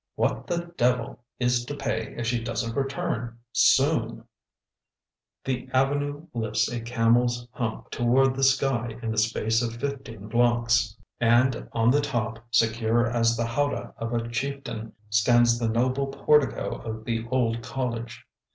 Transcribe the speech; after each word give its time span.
"What 0.15 0.47
the 0.47 0.73
devil 0.77 1.19
is 1.39 1.63
to 1.65 1.75
pay 1.77 2.15
if 2.17 2.25
she 2.25 2.43
doesn't 2.43 2.75
return 2.75 3.37
soon!" 3.53 4.23
The 5.45 5.69
avenue 5.73 6.25
lifts 6.33 6.71
a 6.71 6.79
camel's 6.79 7.47
hump 7.51 7.91
toward 7.91 8.35
the 8.35 8.41
sky 8.41 8.97
in 9.03 9.11
the 9.11 9.19
space 9.19 9.61
of 9.61 9.75
fifteen 9.79 10.27
blocks, 10.27 10.97
and 11.19 11.69
on 11.73 11.91
the 11.91 12.01
top, 12.01 12.43
secure 12.49 13.05
as 13.05 13.37
the 13.37 13.45
howdah 13.45 13.93
of 13.97 14.11
a 14.11 14.27
chieftain, 14.27 14.93
stands 15.11 15.59
the 15.59 15.69
noble 15.69 16.07
portico 16.07 16.77
of 16.77 17.05
the 17.05 17.27
old 17.29 17.61
college. 17.61 18.25